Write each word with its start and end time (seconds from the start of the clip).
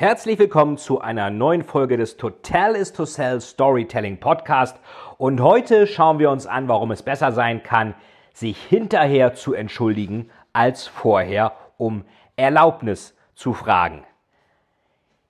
Herzlich 0.00 0.38
willkommen 0.38 0.78
zu 0.78 1.02
einer 1.02 1.28
neuen 1.28 1.62
Folge 1.62 1.98
des 1.98 2.16
Total 2.16 2.74
is 2.74 2.90
to 2.94 3.04
Sell 3.04 3.38
Storytelling 3.38 4.16
Podcast. 4.16 4.78
Und 5.18 5.42
heute 5.42 5.86
schauen 5.86 6.18
wir 6.18 6.30
uns 6.30 6.46
an, 6.46 6.68
warum 6.68 6.90
es 6.90 7.02
besser 7.02 7.32
sein 7.32 7.62
kann, 7.62 7.94
sich 8.32 8.56
hinterher 8.56 9.34
zu 9.34 9.52
entschuldigen, 9.52 10.30
als 10.54 10.86
vorher 10.86 11.52
um 11.76 12.06
Erlaubnis 12.36 13.14
zu 13.34 13.52
fragen. 13.52 14.02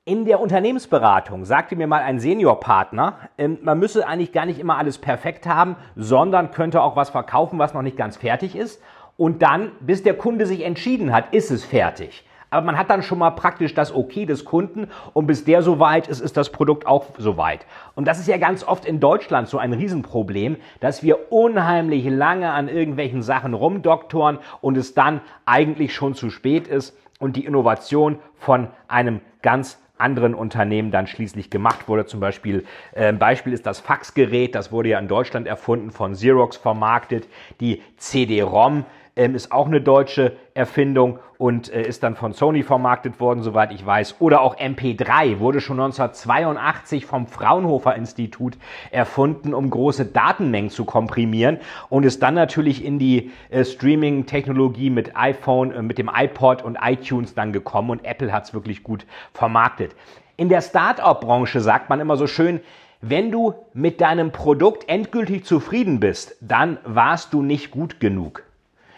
In 0.05 0.25
der 0.25 0.39
Unternehmensberatung 0.39 1.45
sagte 1.45 1.75
mir 1.75 1.89
mal 1.89 2.03
ein 2.03 2.21
Seniorpartner, 2.21 3.17
ähm, 3.39 3.59
man 3.63 3.81
müsse 3.81 4.07
eigentlich 4.07 4.31
gar 4.31 4.47
nicht 4.47 4.61
immer 4.61 4.79
alles 4.79 4.99
perfekt 4.99 5.49
haben, 5.49 5.75
sondern 5.97 6.53
könnte 6.53 6.81
auch 6.81 6.95
was 6.95 7.11
verkaufen, 7.11 7.59
was 7.59 7.75
noch 7.75 7.83
nicht 7.83 7.97
ganz 7.97 8.19
fertig 8.19 8.55
ist. 8.55 8.81
Und 9.17 9.43
dann, 9.43 9.73
bis 9.81 10.05
der 10.05 10.15
Kunde 10.15 10.47
sich 10.47 10.65
entschieden 10.65 11.13
hat, 11.13 11.35
ist 11.35 11.51
es 11.51 11.65
fertig 11.65 12.25
aber 12.51 12.67
man 12.67 12.77
hat 12.77 12.91
dann 12.91 13.03
schon 13.03 13.19
mal 13.19 13.31
praktisch 13.31 13.75
das 13.75 13.95
Okay 13.95 14.27
des 14.27 14.45
Kunden 14.45 14.89
und 15.13 15.27
bis 15.27 15.45
der 15.45 15.63
soweit 15.63 16.09
ist, 16.09 16.21
ist 16.21 16.37
das 16.37 16.51
Produkt 16.51 16.87
auch 16.87 17.07
soweit. 17.17 17.65
Und 17.95 18.07
das 18.07 18.19
ist 18.19 18.27
ja 18.27 18.37
ganz 18.37 18.65
oft 18.65 18.85
in 18.85 19.01
Deutschland 19.01 19.49
so 19.49 19.59
ein 19.59 19.73
Riesenproblem, 19.73 20.57
dass 20.81 21.03
wir 21.03 21.33
unheimlich 21.33 22.05
lange 22.09 22.51
an 22.53 22.69
irgendwelchen 22.69 23.23
Sachen 23.23 23.55
rumdoktoren 23.55 24.39
und 24.61 24.77
es 24.77 24.95
dann 24.95 25.21
eigentlich 25.47 25.95
schon 25.95 26.15
zu 26.15 26.31
spät 26.31 26.67
ist 26.67 26.97
und 27.19 27.37
die 27.37 27.45
Innovation 27.45 28.19
von 28.37 28.69
einem 28.89 29.21
ganz 29.43 29.79
anderen 30.01 30.35
Unternehmen 30.35 30.91
dann 30.91 31.07
schließlich 31.07 31.51
gemacht 31.51 31.89
wurde. 31.89 32.07
Zum 32.07 32.21
Beispiel, 32.21 32.65
äh, 32.93 33.13
Beispiel 33.13 33.53
ist 33.53 33.67
das 33.67 33.81
Faxgerät, 33.81 34.55
das 34.55 34.73
wurde 34.73 34.89
ja 34.89 34.99
in 34.99 35.09
Deutschland 35.09 35.47
erfunden, 35.47 35.91
von 35.91 36.13
Xerox 36.13 36.57
vermarktet. 36.57 37.29
Die 37.61 37.83
CD-ROM 37.99 38.85
ähm, 39.17 39.35
ist 39.35 39.53
auch 39.53 39.67
eine 39.67 39.81
deutsche 39.81 40.37
Erfindung 40.55 41.19
und 41.39 41.73
äh, 41.73 41.83
ist 41.83 42.03
dann 42.03 42.17
von 42.17 42.33
Sony 42.33 42.63
vermarktet 42.63 43.19
worden, 43.19 43.43
soweit 43.43 43.73
ich 43.73 43.85
weiß. 43.85 44.17
Oder 44.21 44.43
auch 44.43 44.57
MP3 44.57 45.39
wurde 45.39 45.61
schon 45.61 45.81
1982 45.81 47.07
vom 47.07 47.27
Fraunhofer 47.27 47.95
Institut 47.97 48.59
erfunden, 48.91 49.55
um 49.55 49.71
große 49.71 50.07
Datenmengen 50.07 50.71
zu 50.71 50.85
komprimieren 50.85 51.59
und 51.89 52.05
ist 52.05 52.23
dann 52.23 52.35
natürlich 52.35 52.85
in 52.85 52.99
die 52.99 53.31
äh, 53.51 53.65
Streaming-Technologie 53.65 54.91
mit 54.91 55.17
iPhone, 55.17 55.73
äh, 55.73 55.83
mit 55.83 55.99
dem 55.99 56.11
iPod 56.15 56.63
und 56.63 56.79
iTunes 56.83 57.35
dann 57.35 57.53
gekommen 57.53 57.91
und 57.91 58.05
Apple 58.05 58.33
hat 58.33 58.45
es 58.45 58.55
wirklich 58.55 58.83
gut 58.83 59.07
vermarktet. 59.33 59.97
In 60.37 60.49
der 60.49 60.61
Start-up-Branche 60.61 61.61
sagt 61.61 61.91
man 61.91 62.01
immer 62.01 62.17
so 62.17 62.27
schön, 62.27 62.61
wenn 63.03 63.31
du 63.31 63.55
mit 63.73 64.03
deinem 64.03 64.31
Produkt 64.31 64.89
endgültig 64.89 65.45
zufrieden 65.45 66.01
bist, 66.01 66.37
dann 66.43 66.77
warst 66.85 67.33
du 67.33 67.43
nicht 67.43 67.71
gut 67.71 67.99
genug 67.99 68.45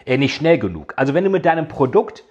äh, 0.05 0.17
nicht 0.17 0.35
schnell 0.35 0.57
genug. 0.57 0.93
Also 0.97 1.13
wenn 1.13 1.23
du 1.23 1.29
mit 1.29 1.45
deinem 1.45 1.67
Produkt 1.67 2.23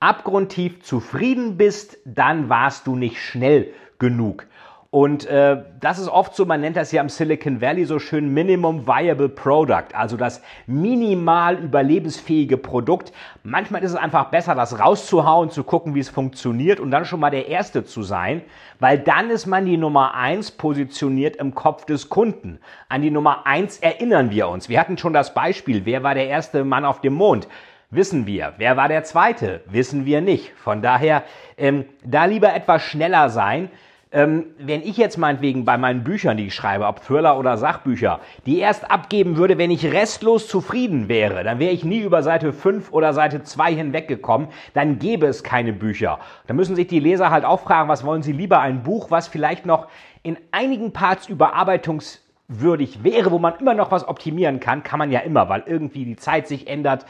abgrundtief 0.00 0.82
zufrieden 0.82 1.56
bist, 1.56 1.98
dann 2.04 2.48
warst 2.48 2.86
du 2.86 2.96
nicht 2.96 3.18
schnell 3.18 3.72
genug. 3.98 4.46
Und 4.92 5.24
äh, 5.26 5.62
das 5.78 6.00
ist 6.00 6.08
oft 6.08 6.34
so, 6.34 6.44
man 6.44 6.60
nennt 6.60 6.76
das 6.76 6.90
ja 6.90 7.00
im 7.00 7.08
Silicon 7.08 7.60
Valley 7.60 7.84
so 7.84 8.00
schön 8.00 8.34
Minimum 8.34 8.88
Viable 8.88 9.28
Product, 9.28 9.94
also 9.94 10.16
das 10.16 10.42
minimal 10.66 11.58
überlebensfähige 11.58 12.56
Produkt. 12.56 13.12
Manchmal 13.44 13.84
ist 13.84 13.92
es 13.92 13.96
einfach 13.96 14.30
besser, 14.30 14.56
das 14.56 14.80
rauszuhauen, 14.80 15.50
zu 15.50 15.62
gucken, 15.62 15.94
wie 15.94 16.00
es 16.00 16.08
funktioniert 16.08 16.80
und 16.80 16.90
dann 16.90 17.04
schon 17.04 17.20
mal 17.20 17.30
der 17.30 17.46
Erste 17.46 17.84
zu 17.84 18.02
sein, 18.02 18.42
weil 18.80 18.98
dann 18.98 19.30
ist 19.30 19.46
man 19.46 19.64
die 19.64 19.76
Nummer 19.76 20.14
eins 20.14 20.50
positioniert 20.50 21.36
im 21.36 21.54
Kopf 21.54 21.84
des 21.84 22.08
Kunden. 22.08 22.58
An 22.88 23.02
die 23.02 23.12
Nummer 23.12 23.46
eins 23.46 23.78
erinnern 23.78 24.32
wir 24.32 24.48
uns. 24.48 24.68
Wir 24.68 24.80
hatten 24.80 24.98
schon 24.98 25.12
das 25.12 25.34
Beispiel, 25.34 25.84
wer 25.84 26.02
war 26.02 26.14
der 26.16 26.26
erste 26.26 26.64
Mann 26.64 26.84
auf 26.84 27.00
dem 27.00 27.14
Mond? 27.14 27.46
Wissen 27.92 28.26
wir. 28.26 28.54
Wer 28.56 28.76
war 28.76 28.88
der 28.88 29.04
zweite? 29.04 29.60
Wissen 29.66 30.04
wir 30.04 30.20
nicht. 30.20 30.52
Von 30.56 30.82
daher, 30.82 31.22
ähm, 31.56 31.84
da 32.04 32.24
lieber 32.24 32.52
etwas 32.52 32.82
schneller 32.82 33.30
sein 33.30 33.70
ähm, 34.12 34.46
wenn 34.58 34.82
ich 34.82 34.96
jetzt 34.96 35.18
meinetwegen 35.18 35.64
bei 35.64 35.78
meinen 35.78 36.02
Büchern, 36.02 36.36
die 36.36 36.48
ich 36.48 36.54
schreibe, 36.54 36.86
ob 36.86 37.04
Thriller 37.04 37.38
oder 37.38 37.56
Sachbücher, 37.56 38.20
die 38.44 38.58
erst 38.58 38.90
abgeben 38.90 39.36
würde, 39.36 39.56
wenn 39.56 39.70
ich 39.70 39.92
restlos 39.92 40.48
zufrieden 40.48 41.08
wäre, 41.08 41.44
dann 41.44 41.60
wäre 41.60 41.72
ich 41.72 41.84
nie 41.84 42.00
über 42.00 42.22
Seite 42.22 42.52
5 42.52 42.92
oder 42.92 43.12
Seite 43.12 43.44
2 43.44 43.72
hinweggekommen, 43.72 44.48
dann 44.74 44.98
gäbe 44.98 45.26
es 45.26 45.44
keine 45.44 45.72
Bücher. 45.72 46.18
Da 46.48 46.54
müssen 46.54 46.74
sich 46.74 46.88
die 46.88 46.98
Leser 46.98 47.30
halt 47.30 47.44
auch 47.44 47.60
fragen, 47.60 47.88
was 47.88 48.04
wollen 48.04 48.22
sie 48.22 48.32
lieber? 48.32 48.60
Ein 48.60 48.82
Buch, 48.82 49.12
was 49.12 49.28
vielleicht 49.28 49.64
noch 49.64 49.86
in 50.24 50.36
einigen 50.50 50.92
Parts 50.92 51.28
überarbeitungswürdig 51.28 53.04
wäre, 53.04 53.30
wo 53.30 53.38
man 53.38 53.54
immer 53.60 53.74
noch 53.74 53.92
was 53.92 54.08
optimieren 54.08 54.58
kann, 54.58 54.82
kann 54.82 54.98
man 54.98 55.12
ja 55.12 55.20
immer, 55.20 55.48
weil 55.48 55.62
irgendwie 55.66 56.04
die 56.04 56.16
Zeit 56.16 56.48
sich 56.48 56.66
ändert, 56.66 57.06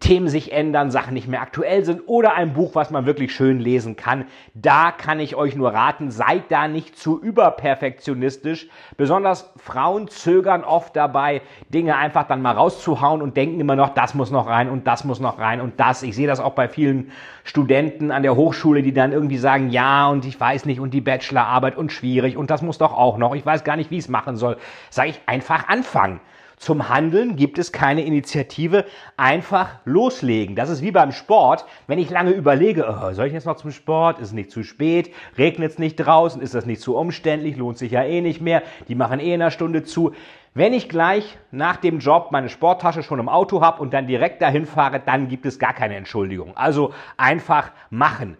Themen 0.00 0.28
sich 0.28 0.52
ändern, 0.52 0.90
Sachen 0.90 1.14
nicht 1.14 1.28
mehr 1.28 1.42
aktuell 1.42 1.84
sind 1.84 2.02
oder 2.06 2.34
ein 2.34 2.52
Buch, 2.52 2.74
was 2.74 2.90
man 2.90 3.06
wirklich 3.06 3.34
schön 3.34 3.60
lesen 3.60 3.96
kann. 3.96 4.26
Da 4.54 4.92
kann 4.92 5.20
ich 5.20 5.36
euch 5.36 5.56
nur 5.56 5.72
raten, 5.72 6.10
seid 6.10 6.50
da 6.50 6.68
nicht 6.68 6.98
zu 6.98 7.20
überperfektionistisch. 7.20 8.68
Besonders 8.96 9.52
Frauen 9.56 10.08
zögern 10.08 10.64
oft 10.64 10.96
dabei, 10.96 11.42
Dinge 11.68 11.96
einfach 11.96 12.26
dann 12.26 12.42
mal 12.42 12.52
rauszuhauen 12.52 13.22
und 13.22 13.36
denken 13.36 13.60
immer 13.60 13.76
noch, 13.76 13.90
das 13.90 14.14
muss 14.14 14.30
noch 14.30 14.46
rein 14.46 14.68
und 14.68 14.86
das 14.86 15.04
muss 15.04 15.20
noch 15.20 15.38
rein 15.38 15.60
und 15.60 15.78
das. 15.80 16.02
Ich 16.02 16.14
sehe 16.14 16.26
das 16.26 16.40
auch 16.40 16.54
bei 16.54 16.68
vielen 16.68 17.12
Studenten 17.44 18.10
an 18.10 18.22
der 18.22 18.36
Hochschule, 18.36 18.82
die 18.82 18.92
dann 18.92 19.12
irgendwie 19.12 19.38
sagen, 19.38 19.70
ja 19.70 20.08
und 20.08 20.24
ich 20.24 20.38
weiß 20.38 20.66
nicht 20.66 20.80
und 20.80 20.94
die 20.94 21.00
Bachelorarbeit 21.00 21.76
und 21.76 21.92
schwierig 21.92 22.36
und 22.36 22.50
das 22.50 22.62
muss 22.62 22.78
doch 22.78 22.92
auch 22.92 23.18
noch. 23.18 23.34
Ich 23.34 23.44
weiß 23.44 23.64
gar 23.64 23.76
nicht, 23.76 23.90
wie 23.90 23.98
ich 23.98 24.04
es 24.04 24.08
machen 24.08 24.36
soll. 24.36 24.56
Sage 24.90 25.10
ich 25.10 25.20
einfach 25.26 25.68
anfangen. 25.68 26.20
Zum 26.62 26.88
Handeln 26.88 27.34
gibt 27.34 27.58
es 27.58 27.72
keine 27.72 28.04
Initiative. 28.04 28.84
Einfach 29.16 29.80
loslegen. 29.84 30.54
Das 30.54 30.70
ist 30.70 30.80
wie 30.80 30.92
beim 30.92 31.10
Sport. 31.10 31.64
Wenn 31.88 31.98
ich 31.98 32.08
lange 32.08 32.30
überlege, 32.30 32.86
oh, 32.88 33.12
soll 33.14 33.26
ich 33.26 33.32
jetzt 33.32 33.46
noch 33.46 33.56
zum 33.56 33.72
Sport? 33.72 34.20
Ist 34.20 34.28
es 34.28 34.32
nicht 34.32 34.52
zu 34.52 34.62
spät? 34.62 35.12
Regnet 35.36 35.72
es 35.72 35.78
nicht 35.80 35.96
draußen? 35.96 36.40
Ist 36.40 36.54
das 36.54 36.64
nicht 36.64 36.80
zu 36.80 36.96
umständlich? 36.96 37.56
Lohnt 37.56 37.78
sich 37.78 37.90
ja 37.90 38.04
eh 38.04 38.20
nicht 38.20 38.40
mehr. 38.40 38.62
Die 38.86 38.94
machen 38.94 39.18
eh 39.18 39.34
in 39.34 39.42
einer 39.42 39.50
Stunde 39.50 39.82
zu. 39.82 40.12
Wenn 40.54 40.72
ich 40.72 40.88
gleich 40.88 41.36
nach 41.50 41.78
dem 41.78 41.98
Job 41.98 42.28
meine 42.30 42.48
Sporttasche 42.48 43.02
schon 43.02 43.18
im 43.18 43.28
Auto 43.28 43.60
habe 43.60 43.82
und 43.82 43.92
dann 43.92 44.06
direkt 44.06 44.40
dahin 44.40 44.64
fahre, 44.64 45.00
dann 45.04 45.26
gibt 45.26 45.46
es 45.46 45.58
gar 45.58 45.72
keine 45.72 45.96
Entschuldigung. 45.96 46.56
Also 46.56 46.94
einfach 47.16 47.72
machen. 47.90 48.36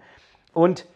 Und 0.52 0.86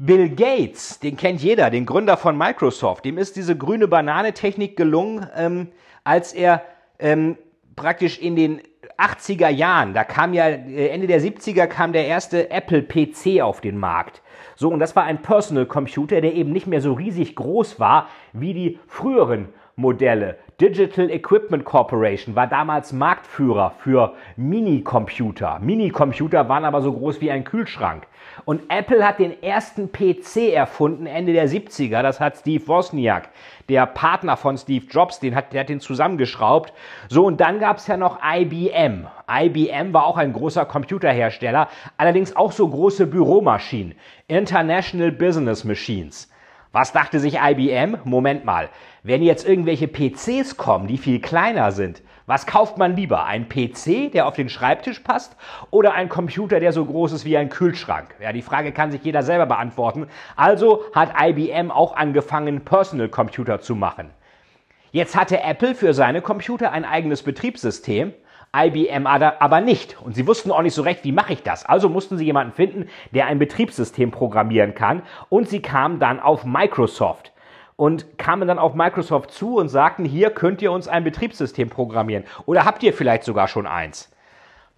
Bill 0.00 0.28
Gates, 0.28 1.00
den 1.00 1.16
kennt 1.16 1.42
jeder, 1.42 1.70
den 1.70 1.84
Gründer 1.84 2.16
von 2.16 2.38
Microsoft, 2.38 3.04
dem 3.04 3.18
ist 3.18 3.34
diese 3.34 3.58
grüne 3.58 3.88
Banane-Technik 3.88 4.76
gelungen, 4.76 5.26
ähm, 5.36 5.68
als 6.04 6.32
er 6.32 6.62
ähm, 7.00 7.36
praktisch 7.74 8.20
in 8.20 8.36
den 8.36 8.60
80er 8.96 9.48
Jahren, 9.48 9.94
da 9.94 10.04
kam 10.04 10.34
ja 10.34 10.46
äh, 10.46 10.88
Ende 10.90 11.08
der 11.08 11.20
70er 11.20 11.66
kam 11.66 11.92
der 11.92 12.06
erste 12.06 12.48
Apple 12.48 12.82
PC 12.82 13.42
auf 13.42 13.60
den 13.60 13.76
Markt. 13.76 14.22
So, 14.54 14.68
und 14.68 14.78
das 14.78 14.94
war 14.94 15.02
ein 15.02 15.20
Personal 15.20 15.66
Computer, 15.66 16.20
der 16.20 16.32
eben 16.34 16.52
nicht 16.52 16.68
mehr 16.68 16.80
so 16.80 16.92
riesig 16.92 17.34
groß 17.34 17.80
war 17.80 18.08
wie 18.32 18.54
die 18.54 18.78
früheren 18.86 19.48
Modelle. 19.74 20.38
Digital 20.60 21.10
Equipment 21.10 21.64
Corporation 21.64 22.34
war 22.34 22.48
damals 22.48 22.92
Marktführer 22.92 23.74
für 23.78 24.14
Minicomputer. 24.36 25.58
Minicomputer 25.60 26.48
waren 26.48 26.64
aber 26.64 26.82
so 26.82 26.92
groß 26.92 27.20
wie 27.20 27.30
ein 27.30 27.44
Kühlschrank. 27.44 28.06
Und 28.44 28.62
Apple 28.68 29.06
hat 29.06 29.18
den 29.18 29.42
ersten 29.42 29.90
PC 29.92 30.52
erfunden 30.52 31.06
Ende 31.06 31.32
der 31.32 31.48
70er. 31.48 32.02
Das 32.02 32.20
hat 32.20 32.36
Steve 32.36 32.66
Wozniak, 32.66 33.30
der 33.68 33.86
Partner 33.86 34.36
von 34.36 34.56
Steve 34.56 34.86
Jobs, 34.88 35.20
den 35.20 35.34
hat, 35.34 35.52
der 35.52 35.60
hat 35.60 35.68
den 35.68 35.80
zusammengeschraubt. 35.80 36.72
So, 37.08 37.24
und 37.26 37.40
dann 37.40 37.58
gab 37.60 37.78
es 37.78 37.86
ja 37.86 37.96
noch 37.96 38.18
IBM. 38.22 39.06
IBM 39.30 39.92
war 39.92 40.06
auch 40.06 40.16
ein 40.16 40.32
großer 40.32 40.64
Computerhersteller, 40.64 41.68
allerdings 41.96 42.34
auch 42.36 42.52
so 42.52 42.68
große 42.68 43.06
Büromaschinen. 43.06 43.94
International 44.26 45.12
Business 45.12 45.64
Machines. 45.64 46.30
Was 46.72 46.92
dachte 46.92 47.18
sich 47.18 47.38
IBM? 47.40 47.98
Moment 48.04 48.44
mal, 48.44 48.68
wenn 49.02 49.22
jetzt 49.22 49.48
irgendwelche 49.48 49.88
PCs 49.88 50.58
kommen, 50.58 50.86
die 50.86 50.98
viel 50.98 51.18
kleiner 51.20 51.72
sind, 51.72 52.02
was 52.26 52.46
kauft 52.46 52.76
man 52.76 52.94
lieber? 52.94 53.24
Ein 53.24 53.48
PC, 53.48 54.12
der 54.12 54.26
auf 54.26 54.34
den 54.34 54.50
Schreibtisch 54.50 55.00
passt 55.00 55.34
oder 55.70 55.94
ein 55.94 56.10
Computer, 56.10 56.60
der 56.60 56.74
so 56.74 56.84
groß 56.84 57.12
ist 57.12 57.24
wie 57.24 57.38
ein 57.38 57.48
Kühlschrank? 57.48 58.14
Ja, 58.20 58.34
die 58.34 58.42
Frage 58.42 58.72
kann 58.72 58.90
sich 58.90 59.02
jeder 59.02 59.22
selber 59.22 59.46
beantworten. 59.46 60.08
Also 60.36 60.84
hat 60.94 61.14
IBM 61.18 61.70
auch 61.70 61.96
angefangen, 61.96 62.66
Personal 62.66 63.08
Computer 63.08 63.62
zu 63.62 63.74
machen. 63.74 64.10
Jetzt 64.90 65.16
hatte 65.16 65.40
Apple 65.40 65.74
für 65.74 65.94
seine 65.94 66.20
Computer 66.20 66.70
ein 66.70 66.84
eigenes 66.84 67.22
Betriebssystem 67.22 68.12
IBM 68.56 69.06
aber 69.06 69.60
nicht. 69.60 70.00
Und 70.00 70.14
sie 70.14 70.26
wussten 70.26 70.50
auch 70.50 70.62
nicht 70.62 70.74
so 70.74 70.82
recht, 70.82 71.04
wie 71.04 71.12
mache 71.12 71.32
ich 71.32 71.42
das. 71.42 71.66
Also 71.66 71.88
mussten 71.88 72.16
sie 72.16 72.24
jemanden 72.24 72.52
finden, 72.52 72.88
der 73.12 73.26
ein 73.26 73.38
Betriebssystem 73.38 74.10
programmieren 74.10 74.74
kann. 74.74 75.02
Und 75.28 75.48
sie 75.48 75.60
kamen 75.60 75.98
dann 75.98 76.20
auf 76.20 76.44
Microsoft 76.44 77.32
und 77.76 78.18
kamen 78.18 78.48
dann 78.48 78.58
auf 78.58 78.74
Microsoft 78.74 79.30
zu 79.30 79.56
und 79.56 79.68
sagten, 79.68 80.04
hier 80.04 80.30
könnt 80.30 80.62
ihr 80.62 80.72
uns 80.72 80.88
ein 80.88 81.04
Betriebssystem 81.04 81.70
programmieren. 81.70 82.24
Oder 82.46 82.64
habt 82.64 82.82
ihr 82.82 82.92
vielleicht 82.92 83.24
sogar 83.24 83.46
schon 83.48 83.66
eins? 83.66 84.10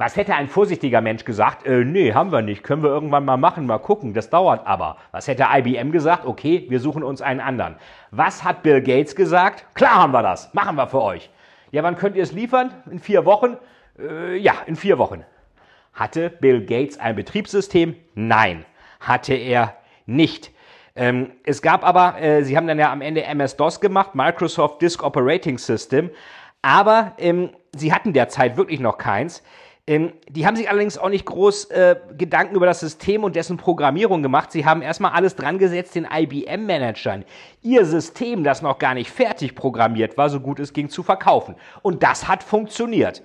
Was 0.00 0.16
hätte 0.16 0.34
ein 0.34 0.48
vorsichtiger 0.48 1.02
Mensch 1.02 1.24
gesagt? 1.26 1.66
Äh, 1.66 1.84
nee, 1.84 2.14
haben 2.14 2.32
wir 2.32 2.40
nicht. 2.40 2.62
Können 2.62 2.82
wir 2.82 2.90
irgendwann 2.90 3.24
mal 3.24 3.36
machen, 3.36 3.66
mal 3.66 3.78
gucken. 3.78 4.14
Das 4.14 4.30
dauert 4.30 4.66
aber. 4.66 4.96
Was 5.12 5.28
hätte 5.28 5.46
IBM 5.50 5.92
gesagt? 5.92 6.24
Okay, 6.24 6.64
wir 6.70 6.80
suchen 6.80 7.02
uns 7.02 7.20
einen 7.20 7.40
anderen. 7.40 7.76
Was 8.10 8.42
hat 8.42 8.62
Bill 8.62 8.80
Gates 8.80 9.14
gesagt? 9.14 9.66
Klar 9.74 9.96
haben 9.96 10.12
wir 10.12 10.22
das. 10.22 10.54
Machen 10.54 10.76
wir 10.76 10.86
für 10.86 11.02
euch. 11.02 11.30
Ja, 11.70 11.82
wann 11.82 11.96
könnt 11.96 12.16
ihr 12.16 12.22
es 12.22 12.32
liefern? 12.32 12.72
In 12.90 12.98
vier 12.98 13.24
Wochen? 13.24 13.56
Äh, 13.98 14.36
ja, 14.36 14.54
in 14.66 14.76
vier 14.76 14.98
Wochen. 14.98 15.24
Hatte 15.92 16.30
Bill 16.30 16.64
Gates 16.64 16.98
ein 16.98 17.16
Betriebssystem? 17.16 17.94
Nein, 18.14 18.64
hatte 19.00 19.34
er 19.34 19.76
nicht. 20.06 20.50
Ähm, 20.96 21.32
es 21.44 21.62
gab 21.62 21.84
aber, 21.84 22.20
äh, 22.20 22.42
sie 22.42 22.56
haben 22.56 22.66
dann 22.66 22.78
ja 22.78 22.90
am 22.90 23.00
Ende 23.00 23.22
MS-DOS 23.22 23.80
gemacht, 23.80 24.14
Microsoft 24.14 24.82
Disk 24.82 25.02
Operating 25.04 25.58
System, 25.58 26.10
aber 26.62 27.12
ähm, 27.18 27.50
sie 27.74 27.92
hatten 27.92 28.12
derzeit 28.12 28.56
wirklich 28.56 28.80
noch 28.80 28.98
keins. 28.98 29.42
Ähm, 29.90 30.12
die 30.28 30.46
haben 30.46 30.54
sich 30.54 30.70
allerdings 30.70 30.98
auch 30.98 31.08
nicht 31.08 31.26
groß 31.26 31.64
äh, 31.72 31.96
Gedanken 32.16 32.54
über 32.54 32.64
das 32.64 32.78
System 32.78 33.24
und 33.24 33.34
dessen 33.34 33.56
Programmierung 33.56 34.22
gemacht. 34.22 34.52
Sie 34.52 34.64
haben 34.64 34.82
erstmal 34.82 35.10
alles 35.10 35.34
dran 35.34 35.58
gesetzt, 35.58 35.96
den 35.96 36.06
IBM-Managern 36.08 37.24
ihr 37.62 37.84
System, 37.84 38.44
das 38.44 38.62
noch 38.62 38.78
gar 38.78 38.94
nicht 38.94 39.10
fertig 39.10 39.56
programmiert 39.56 40.16
war, 40.16 40.30
so 40.30 40.38
gut 40.38 40.60
es 40.60 40.72
ging, 40.72 40.90
zu 40.90 41.02
verkaufen. 41.02 41.56
Und 41.82 42.04
das 42.04 42.28
hat 42.28 42.44
funktioniert. 42.44 43.20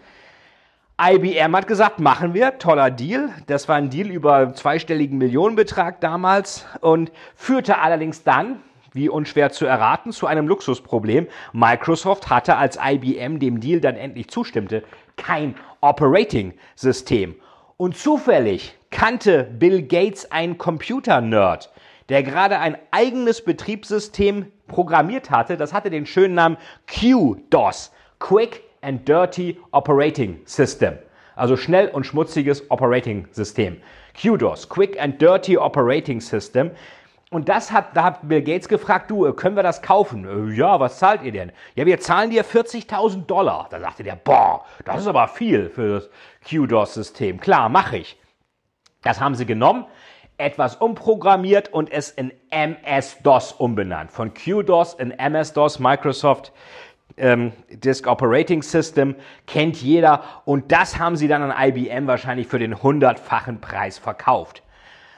IBM 1.00 1.56
hat 1.56 1.68
gesagt, 1.68 2.00
machen 2.00 2.34
wir, 2.34 2.58
toller 2.58 2.90
Deal. 2.90 3.30
Das 3.46 3.70
war 3.70 3.76
ein 3.76 3.92
Deal 3.92 4.08
über 4.08 4.56
zweistelligen 4.56 5.20
Millionenbetrag 5.20 6.02
damals 6.02 6.66
und 6.82 7.12
führte 7.36 7.78
allerdings 7.78 8.24
dann, 8.24 8.60
wie 8.96 9.10
unschwer 9.10 9.52
zu 9.52 9.66
erraten, 9.66 10.12
zu 10.12 10.26
einem 10.26 10.48
Luxusproblem. 10.48 11.28
Microsoft 11.54 12.30
hatte, 12.30 12.58
als 12.58 12.80
IBM 12.82 13.40
dem 13.40 13.60
Deal 13.60 13.80
dann 13.80 13.96
endlich 13.96 14.30
zustimmte, 14.30 14.84
kein 15.18 15.56
Operating-System. 15.82 17.36
Und 17.78 17.98
zufällig 17.98 18.76
kannte 18.90 19.44
Bill 19.44 19.84
Gates 19.84 20.32
einen 20.32 20.58
Computer-Nerd, 20.58 21.72
der 22.10 22.24
gerade 22.24 22.60
ein 22.60 22.78
eigenes 22.92 23.44
Betriebssystem 23.44 24.52
programmiert 24.68 25.30
hatte. 25.30 25.58
Das 25.58 25.74
hatte 25.74 25.90
den 25.90 26.06
schönen 26.06 26.36
Namen 26.36 26.58
QDOS, 26.88 27.92
Quick 28.20 28.64
and 28.82 29.08
Dirty 29.08 29.58
Operating 29.72 30.40
System. 30.46 30.94
Also 31.36 31.58
schnell 31.58 31.90
und 31.90 32.06
schmutziges 32.06 32.72
Operating 32.72 33.28
System. 33.32 33.78
QDOS, 34.20 34.70
Quick 34.70 34.98
and 35.02 35.22
Dirty 35.22 35.58
Operating 35.58 36.22
System. 36.22 36.72
Und 37.36 37.50
das 37.50 37.74
hat, 37.74 37.98
da 37.98 38.06
hat 38.06 38.30
Bill 38.30 38.42
Gates 38.42 38.70
gefragt, 38.70 39.12
du, 39.12 39.30
können 39.34 39.58
wir 39.58 39.62
das 39.62 39.82
kaufen? 39.82 40.26
Äh, 40.26 40.56
ja, 40.56 40.80
was 40.80 41.00
zahlt 41.00 41.22
ihr 41.22 41.34
denn? 41.34 41.52
Ja, 41.76 41.86
wir 41.86 42.00
zahlen 42.00 42.30
dir 42.30 42.46
40.000 42.46 43.26
Dollar. 43.26 43.68
Da 43.70 43.82
sagte 43.82 44.04
der, 44.04 44.16
boah, 44.16 44.64
das 44.86 45.02
ist 45.02 45.08
aber 45.08 45.28
viel 45.28 45.70
für 45.70 45.96
das 45.96 46.10
QDOS-System. 46.48 47.42
Klar, 47.42 47.68
mache 47.68 47.98
ich. 47.98 48.18
Das 49.02 49.20
haben 49.20 49.36
sie 49.36 49.46
genommen, 49.46 49.84
etwas 50.38 50.78
umprogrammiert 50.78 51.74
und 51.74 51.92
es 51.92 52.10
in 52.10 52.32
MS-DOS 52.52 53.52
umbenannt. 53.52 54.14
Von 54.14 54.34
QDOS 54.34 54.94
in 54.94 55.12
MS-DOS, 55.12 55.80
Microsoft 55.80 56.54
ähm, 57.18 57.52
Disk 57.70 58.08
Operating 58.08 58.64
System, 58.64 59.14
kennt 59.46 59.76
jeder. 59.82 60.24
Und 60.46 60.72
das 60.72 61.00
haben 61.00 61.18
sie 61.18 61.28
dann 61.28 61.44
an 61.44 61.70
IBM 61.70 62.08
wahrscheinlich 62.08 62.48
für 62.48 62.60
den 62.60 62.82
hundertfachen 62.82 63.60
Preis 63.60 63.98
verkauft. 63.98 64.62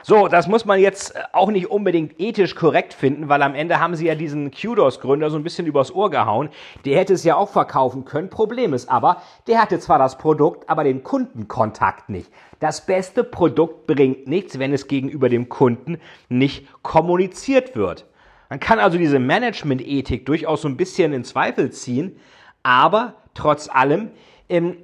So, 0.09 0.30
das 0.30 0.48
muss 0.48 0.63
man 0.63 0.80
jetzt 0.80 1.18
äh, 1.18 1.24
auch 1.33 1.51
nicht 1.51 1.69
unbedingt 1.69 2.18
ethisch 2.18 2.56
korrekt 2.56 2.94
finden, 2.94 3.27
weil 3.27 3.42
am 3.42 3.54
Ende 3.54 3.81
haben 3.81 3.94
sie 3.94 4.06
ja 4.06 4.15
diesen 4.15 4.51
QDOS-Gründer 4.51 5.30
so 5.30 5.36
ein 5.36 5.44
bisschen 5.44 5.68
übers 5.68 5.94
Ohr 5.94 6.09
gehauen. 6.09 6.48
Der 6.86 6.98
hätte 6.98 7.12
es 7.12 7.25
ja 7.25 7.36
auch 7.36 7.50
verkaufen 7.50 8.06
können. 8.06 8.30
Problem 8.30 8.74
ist 8.74 8.88
aber, 8.88 9.21
der 9.48 9.62
hatte 9.62 9.80
zwar 9.80 10.00
das 10.00 10.18
Produkt, 10.18 10.69
aber 10.69 10.86
den 10.86 11.04
Kundenkontakt 11.04 12.07
nicht. 12.07 12.31
Das 12.62 12.86
beste 12.86 13.25
Produkt 13.25 13.86
bringt 13.86 14.27
nichts, 14.27 14.59
wenn 14.59 14.71
es 14.71 14.88
gegenüber 14.88 15.27
dem 15.27 15.50
Kunden 15.50 15.98
nicht 16.30 16.69
kommuniziert 16.83 17.75
wird. 17.75 18.06
Man 18.48 18.62
kann 18.62 18.80
also 18.80 18.98
diese 18.98 19.19
Management-Ethik 19.19 20.25
durchaus 20.25 20.62
so 20.62 20.69
ein 20.69 20.77
bisschen 20.77 21.12
in 21.12 21.25
Zweifel 21.25 21.69
ziehen, 21.71 22.18
aber 22.63 23.15
trotz 23.33 23.68
allem 23.68 24.12
ähm, 24.48 24.77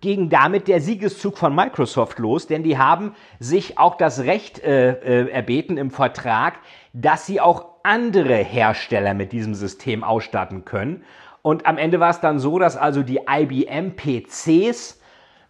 ging 0.00 0.28
damit 0.28 0.68
der 0.68 0.80
Siegeszug 0.80 1.38
von 1.38 1.54
Microsoft 1.54 2.18
los, 2.18 2.46
denn 2.46 2.62
die 2.62 2.76
haben 2.76 3.14
sich 3.38 3.78
auch 3.78 3.96
das 3.96 4.20
Recht 4.20 4.58
äh, 4.58 4.92
äh, 4.92 5.30
erbeten 5.30 5.76
im 5.76 5.90
Vertrag, 5.90 6.54
dass 6.92 7.26
sie 7.26 7.40
auch 7.40 7.66
andere 7.82 8.36
Hersteller 8.36 9.14
mit 9.14 9.32
diesem 9.32 9.54
System 9.54 10.02
ausstatten 10.02 10.64
können. 10.64 11.04
Und 11.42 11.66
am 11.66 11.78
Ende 11.78 12.00
war 12.00 12.10
es 12.10 12.20
dann 12.20 12.40
so, 12.40 12.58
dass 12.58 12.76
also 12.76 13.02
die 13.02 13.20
IBM 13.28 13.94
PCs 13.94 15.00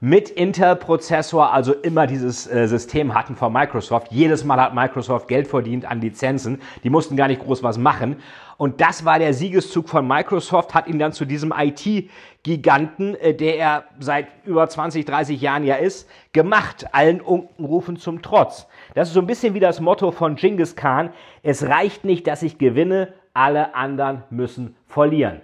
mit 0.01 0.29
Intel-Prozessor, 0.29 1.53
also 1.53 1.73
immer 1.73 2.07
dieses 2.07 2.47
äh, 2.47 2.69
System 2.69 3.15
hatten 3.15 3.35
von 3.35 3.51
Microsoft. 3.51 4.09
Jedes 4.13 4.45
Mal 4.45 4.61
hat 4.61 4.75
Microsoft 4.75 5.27
Geld 5.29 5.49
verdient 5.49 5.87
an 5.87 6.03
Lizenzen. 6.03 6.61
Die 6.85 6.91
mussten 6.91 7.17
gar 7.17 7.29
nicht 7.29 7.41
groß 7.41 7.63
was 7.63 7.79
machen. 7.79 8.17
Und 8.57 8.81
das 8.81 9.05
war 9.05 9.19
der 9.19 9.35
Siegeszug 9.35 9.89
von 9.89 10.07
Microsoft, 10.07 10.75
hat 10.75 10.87
ihn 10.87 10.99
dann 10.99 11.13
zu 11.13 11.25
diesem 11.25 11.53
IT-Giganten, 11.57 13.15
äh, 13.17 13.35
der 13.35 13.59
er 13.59 13.85
seit 13.99 14.29
über 14.45 14.69
20, 14.69 15.05
30 15.05 15.41
Jahren 15.41 15.65
ja 15.65 15.77
ist, 15.77 16.09
gemacht. 16.33 16.87
Allen 16.93 17.21
Unkenrufen 17.21 17.97
zum 17.97 18.23
Trotz. 18.23 18.67
Das 18.95 19.09
ist 19.09 19.15
so 19.15 19.21
ein 19.21 19.27
bisschen 19.27 19.55
wie 19.55 19.61
das 19.61 19.81
Motto 19.81 20.11
von 20.11 20.37
Genghis 20.37 20.75
Khan. 20.77 21.13
Es 21.43 21.65
reicht 21.65 22.05
nicht, 22.05 22.27
dass 22.27 22.43
ich 22.43 22.59
gewinne, 22.59 23.13
alle 23.35 23.75
anderen 23.75 24.23
müssen 24.31 24.77
verlieren. 24.87 25.43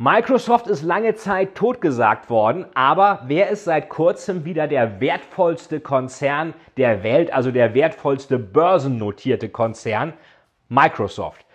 Microsoft 0.00 0.68
ist 0.68 0.84
lange 0.84 1.16
Zeit 1.16 1.56
totgesagt 1.56 2.30
worden, 2.30 2.66
aber 2.74 3.22
wer 3.26 3.48
ist 3.48 3.64
seit 3.64 3.88
kurzem 3.88 4.44
wieder 4.44 4.68
der 4.68 5.00
wertvollste 5.00 5.80
Konzern 5.80 6.54
der 6.76 7.02
Welt, 7.02 7.32
also 7.32 7.50
der 7.50 7.74
wertvollste 7.74 8.38
börsennotierte 8.38 9.48
Konzern? 9.48 10.12
Microsoft. 10.68 11.47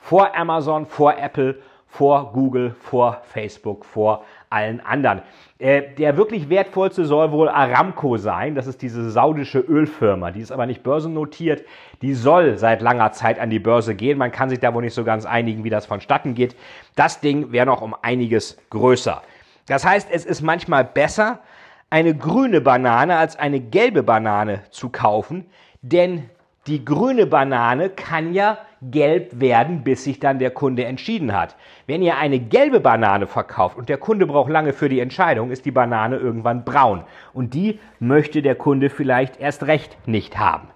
Vor 0.00 0.34
Amazon, 0.36 0.86
vor 0.86 1.16
Apple, 1.18 1.60
vor 1.90 2.32
Google, 2.32 2.74
vor 2.80 3.20
Facebook, 3.24 3.84
vor 3.84 4.24
allen 4.48 4.80
anderen. 4.80 5.22
Äh, 5.58 5.94
der 5.98 6.16
wirklich 6.16 6.48
wertvollste 6.48 7.04
soll 7.04 7.32
wohl 7.32 7.48
Aramco 7.48 8.16
sein. 8.16 8.54
Das 8.54 8.66
ist 8.66 8.80
diese 8.80 9.10
saudische 9.10 9.58
Ölfirma. 9.58 10.30
Die 10.30 10.40
ist 10.40 10.52
aber 10.52 10.66
nicht 10.66 10.82
börsennotiert. 10.82 11.64
Die 12.00 12.14
soll 12.14 12.56
seit 12.58 12.80
langer 12.80 13.12
Zeit 13.12 13.38
an 13.38 13.50
die 13.50 13.58
Börse 13.58 13.94
gehen. 13.94 14.18
Man 14.18 14.32
kann 14.32 14.48
sich 14.48 14.60
da 14.60 14.72
wohl 14.72 14.82
nicht 14.82 14.94
so 14.94 15.04
ganz 15.04 15.26
einigen, 15.26 15.64
wie 15.64 15.70
das 15.70 15.86
vonstatten 15.86 16.34
geht. 16.34 16.56
Das 16.94 17.20
Ding 17.20 17.52
wäre 17.52 17.66
noch 17.66 17.82
um 17.82 17.94
einiges 18.02 18.56
größer. 18.70 19.22
Das 19.66 19.84
heißt, 19.84 20.08
es 20.10 20.24
ist 20.24 20.42
manchmal 20.42 20.84
besser, 20.84 21.40
eine 21.90 22.16
grüne 22.16 22.60
Banane 22.60 23.16
als 23.16 23.36
eine 23.36 23.60
gelbe 23.60 24.04
Banane 24.04 24.62
zu 24.70 24.90
kaufen, 24.90 25.46
denn 25.82 26.30
die 26.66 26.84
grüne 26.84 27.26
Banane 27.26 27.90
kann 27.90 28.32
ja 28.32 28.58
gelb 28.82 29.40
werden, 29.40 29.84
bis 29.84 30.04
sich 30.04 30.20
dann 30.20 30.38
der 30.38 30.50
Kunde 30.50 30.84
entschieden 30.84 31.34
hat. 31.34 31.56
Wenn 31.86 32.02
ihr 32.02 32.16
eine 32.16 32.38
gelbe 32.38 32.80
Banane 32.80 33.26
verkauft 33.26 33.76
und 33.76 33.88
der 33.88 33.98
Kunde 33.98 34.26
braucht 34.26 34.50
lange 34.50 34.72
für 34.72 34.88
die 34.88 35.00
Entscheidung, 35.00 35.50
ist 35.50 35.64
die 35.64 35.70
Banane 35.70 36.16
irgendwann 36.16 36.64
braun. 36.64 37.04
Und 37.32 37.54
die 37.54 37.78
möchte 37.98 38.42
der 38.42 38.54
Kunde 38.54 38.88
vielleicht 38.88 39.38
erst 39.38 39.66
recht 39.66 39.96
nicht 40.06 40.38
haben. 40.38 40.68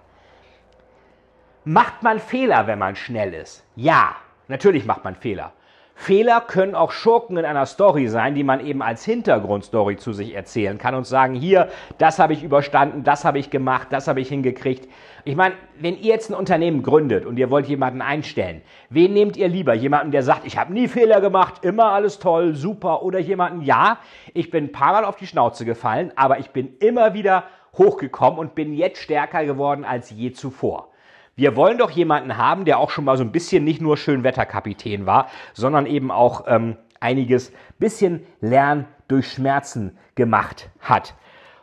Macht 1.63 2.03
man 2.03 2.19
Fehler, 2.19 2.67
wenn 2.67 2.77
man 2.77 2.95
schnell 2.95 3.33
ist? 3.33 3.65
Ja, 3.75 4.15
natürlich 4.47 4.85
macht 4.85 5.03
man 5.03 5.15
Fehler. 5.15 5.53
Fehler 5.97 6.41
können 6.41 6.75
auch 6.75 6.91
Schurken 6.91 7.37
in 7.37 7.45
einer 7.45 7.65
Story 7.65 8.09
sein, 8.09 8.35
die 8.35 8.43
man 8.43 8.59
eben 8.59 8.81
als 8.81 9.05
Hintergrundstory 9.05 9.95
zu 9.95 10.11
sich 10.11 10.35
erzählen 10.35 10.77
kann 10.77 10.93
und 10.93 11.07
sagen, 11.07 11.35
hier, 11.35 11.69
das 11.97 12.19
habe 12.19 12.33
ich 12.33 12.43
überstanden, 12.43 13.05
das 13.05 13.23
habe 13.23 13.39
ich 13.39 13.49
gemacht, 13.49 13.87
das 13.91 14.09
habe 14.09 14.19
ich 14.19 14.27
hingekriegt. 14.27 14.89
Ich 15.23 15.37
meine, 15.37 15.55
wenn 15.79 15.97
ihr 15.97 16.09
jetzt 16.09 16.29
ein 16.29 16.35
Unternehmen 16.35 16.83
gründet 16.83 17.25
und 17.25 17.39
ihr 17.39 17.49
wollt 17.49 17.67
jemanden 17.67 18.01
einstellen, 18.01 18.61
wen 18.89 19.13
nehmt 19.13 19.37
ihr 19.37 19.47
lieber? 19.47 19.73
Jemanden, 19.73 20.11
der 20.11 20.21
sagt, 20.21 20.45
ich 20.45 20.57
habe 20.57 20.73
nie 20.73 20.89
Fehler 20.89 21.21
gemacht, 21.21 21.63
immer 21.63 21.85
alles 21.85 22.19
toll, 22.19 22.55
super, 22.55 23.01
oder 23.01 23.19
jemanden, 23.19 23.61
ja, 23.61 23.97
ich 24.33 24.51
bin 24.51 24.65
ein 24.65 24.71
paar 24.73 24.91
Mal 24.91 25.05
auf 25.05 25.15
die 25.15 25.27
Schnauze 25.27 25.63
gefallen, 25.63 26.11
aber 26.17 26.39
ich 26.39 26.49
bin 26.49 26.75
immer 26.79 27.13
wieder 27.13 27.45
hochgekommen 27.77 28.37
und 28.37 28.53
bin 28.53 28.73
jetzt 28.73 29.01
stärker 29.01 29.45
geworden 29.45 29.85
als 29.85 30.11
je 30.11 30.33
zuvor. 30.33 30.89
Wir 31.37 31.57
wollen 31.57 31.77
doch 31.77 31.91
jemanden 31.91 32.37
haben, 32.37 32.63
der 32.63 32.79
auch 32.79 32.89
schon 32.89 33.03
mal 33.03 33.17
so 33.17 33.23
ein 33.23 33.33
bisschen 33.33 33.65
nicht 33.65 33.81
nur 33.81 33.97
Schönwetterkapitän 33.97 35.05
war, 35.05 35.27
sondern 35.53 35.85
eben 35.85 36.09
auch 36.09 36.45
ähm, 36.47 36.77
einiges 37.01 37.51
bisschen 37.77 38.25
Lernen 38.39 38.85
durch 39.09 39.33
Schmerzen 39.33 39.97
gemacht 40.15 40.69
hat. 40.79 41.13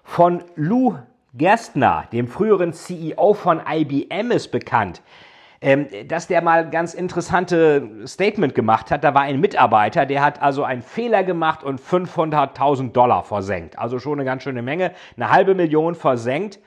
Von 0.05 0.45
Lou 0.57 0.99
Gerstner, 1.33 2.05
dem 2.13 2.29
früheren 2.29 2.75
CEO 2.75 3.33
von 3.33 3.63
IBM, 3.67 4.31
ist 4.33 4.49
bekannt, 4.49 5.01
ähm, 5.63 5.87
dass 6.07 6.27
der 6.27 6.43
mal 6.43 6.69
ganz 6.69 6.93
interessante 6.93 8.07
Statement 8.07 8.55
gemacht 8.55 8.91
hat. 8.91 9.03
Da 9.05 9.15
war 9.15 9.23
ein 9.23 9.41
Mitarbeiter, 9.41 10.05
der 10.05 10.23
hat 10.23 10.43
also 10.43 10.65
einen 10.65 10.83
Fehler 10.83 11.25
gemacht 11.25 11.65
und 11.65 11.81
500.000 11.81 12.93
Dollar 12.93 13.25
versenkt. 13.25 13.79
Also 13.79 13.99
schon 13.99 14.19
eine 14.19 14.27
ganz 14.27 14.43
schöne 14.43 14.61
Menge, 14.61 14.93
eine 15.17 15.31
halbe 15.31 15.55
Million 15.55 15.95
versenkt. 15.95 16.59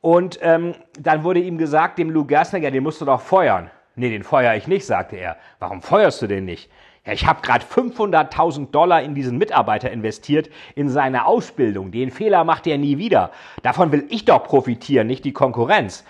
Und 0.00 0.38
ähm, 0.42 0.74
dann 0.98 1.24
wurde 1.24 1.40
ihm 1.40 1.58
gesagt, 1.58 1.98
dem 1.98 2.10
Lou 2.10 2.24
Gerstner, 2.24 2.60
ja, 2.60 2.70
den 2.70 2.82
musst 2.82 3.00
du 3.00 3.04
doch 3.04 3.20
feuern. 3.20 3.70
Nee, 3.96 4.10
den 4.10 4.22
feuer 4.22 4.54
ich 4.54 4.66
nicht, 4.66 4.86
sagte 4.86 5.16
er. 5.16 5.36
Warum 5.58 5.82
feuerst 5.82 6.22
du 6.22 6.26
den 6.26 6.44
nicht? 6.46 6.70
Ja, 7.04 7.12
ich 7.12 7.26
habe 7.26 7.42
gerade 7.42 7.64
500.000 7.64 8.70
Dollar 8.70 9.02
in 9.02 9.14
diesen 9.14 9.36
Mitarbeiter 9.38 9.90
investiert, 9.90 10.48
in 10.74 10.88
seine 10.88 11.26
Ausbildung. 11.26 11.90
Den 11.90 12.10
Fehler 12.10 12.44
macht 12.44 12.66
er 12.66 12.78
nie 12.78 12.98
wieder. 12.98 13.30
Davon 13.62 13.92
will 13.92 14.06
ich 14.10 14.24
doch 14.24 14.44
profitieren, 14.44 15.06
nicht 15.06 15.24
die 15.24 15.32
Konkurrenz. 15.32 16.04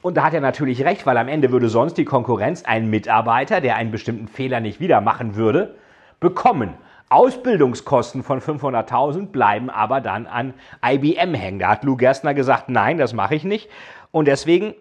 Und 0.00 0.18
da 0.18 0.24
hat 0.24 0.34
er 0.34 0.42
natürlich 0.42 0.84
recht, 0.84 1.06
weil 1.06 1.16
am 1.16 1.28
Ende 1.28 1.50
würde 1.50 1.70
sonst 1.70 1.94
die 1.94 2.04
Konkurrenz 2.04 2.64
einen 2.64 2.90
Mitarbeiter, 2.90 3.62
der 3.62 3.76
einen 3.76 3.90
bestimmten 3.90 4.28
Fehler 4.28 4.60
nicht 4.60 4.80
wieder 4.80 5.00
machen 5.00 5.34
würde, 5.34 5.76
bekommen. 6.20 6.74
Ausbildungskosten 7.08 8.22
von 8.22 8.40
500.000 8.40 9.26
bleiben 9.28 9.70
aber 9.70 10.00
dann 10.00 10.26
an 10.26 10.54
IBM 10.84 11.34
hängen. 11.34 11.58
Da 11.58 11.68
hat 11.68 11.84
Lou 11.84 11.96
Gerstner 11.96 12.34
gesagt, 12.34 12.68
nein, 12.68 12.98
das 12.98 13.12
mache 13.12 13.34
ich 13.34 13.44
nicht. 13.44 13.70
Und 14.10 14.26
deswegen 14.26 14.74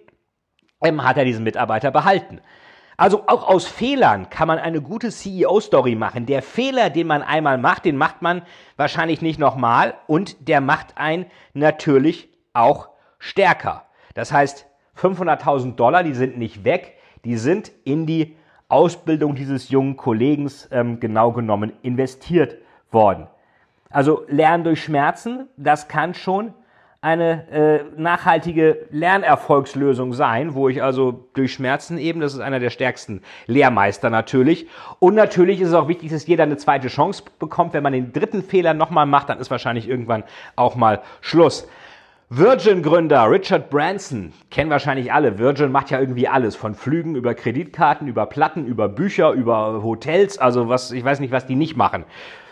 ähm, 0.84 1.04
hat 1.04 1.18
er 1.18 1.26
diesen 1.26 1.44
Mitarbeiter 1.44 1.92
behalten. 1.92 2.42
Also 2.98 3.24
auch 3.28 3.48
aus 3.48 3.66
Fehlern 3.66 4.30
kann 4.30 4.48
man 4.48 4.60
eine 4.60 4.82
gute 4.82 5.10
CEO-Story 5.10 5.96
machen. 5.96 6.26
Der 6.26 6.42
Fehler, 6.42 6.90
den 6.90 7.08
man 7.08 7.24
einmal 7.24 7.58
macht, 7.58 7.86
den 7.86 7.98
macht 7.98 8.22
man 8.22 8.44
wahrscheinlich 8.78 9.22
nicht 9.22 9.40
nochmal 9.40 9.96
und 10.08 10.48
der 10.48 10.62
macht 10.62 10.98
einen 10.98 11.26
natürlich 11.54 12.30
auch 12.54 12.90
stärker. 13.18 13.86
Das 14.14 14.32
heißt, 14.32 14.68
500.000 14.98 15.76
Dollar, 15.76 16.04
die 16.04 16.14
sind 16.14 16.38
nicht 16.38 16.64
weg, 16.64 16.98
die 17.26 17.38
sind 17.38 17.72
in 17.84 18.06
die 18.06 18.38
Ausbildung 18.74 19.36
dieses 19.36 19.70
jungen 19.70 19.96
Kollegen 19.96 20.52
ähm, 20.72 21.00
genau 21.00 21.32
genommen 21.32 21.72
investiert 21.84 22.58
worden. 22.92 23.28
Also 23.90 24.24
Lernen 24.28 24.64
durch 24.64 24.84
Schmerzen, 24.84 25.48
das 25.56 25.88
kann 25.88 26.16
schon 26.16 26.54
eine 27.04 27.50
äh, 27.52 27.84
nachhaltige 27.98 28.88
Lernerfolgslösung 28.90 30.14
sein, 30.14 30.56
wo 30.56 30.70
ich 30.70 30.82
also 30.82 31.28
durch 31.34 31.54
Schmerzen 31.54 31.98
eben, 31.98 32.22
das 32.22 32.34
ist 32.34 32.40
einer 32.40 32.62
der 32.62 32.70
stärksten 32.70 33.22
Lehrmeister 33.46 34.10
natürlich. 34.10 34.68
Und 35.00 35.14
natürlich 35.14 35.60
ist 35.60 35.68
es 35.68 35.74
auch 35.74 35.90
wichtig, 35.90 36.12
dass 36.12 36.26
jeder 36.26 36.44
eine 36.44 36.56
zweite 36.58 36.88
Chance 36.88 37.26
bekommt. 37.40 37.74
Wenn 37.74 37.84
man 37.84 37.92
den 37.92 38.14
dritten 38.14 38.42
Fehler 38.42 38.74
nochmal 38.74 39.06
macht, 39.06 39.28
dann 39.28 39.40
ist 39.40 39.52
wahrscheinlich 39.52 39.90
irgendwann 39.90 40.24
auch 40.56 40.76
mal 40.76 41.02
Schluss. 41.20 41.68
Virgin-Gründer 42.30 43.30
Richard 43.30 43.70
Branson, 43.70 44.34
kennen 44.50 44.70
wahrscheinlich 44.70 45.12
alle. 45.14 45.38
Virgin 45.38 45.72
macht 45.72 45.92
ja 45.92 46.00
irgendwie 46.00 46.28
alles, 46.28 46.56
von 46.56 46.74
Flügen 46.74 47.16
über 47.16 47.36
Kreditkarten, 47.36 48.08
über 48.08 48.26
Platten, 48.26 48.66
über 48.66 48.90
Bücher, 48.90 49.32
über 49.32 49.84
Hotels, 49.84 50.38
also 50.38 50.70
was, 50.70 50.92
ich 50.92 51.04
weiß 51.04 51.20
nicht, 51.20 51.32
was 51.32 51.46
die 51.46 51.56
nicht 51.56 51.76
machen. 51.76 52.06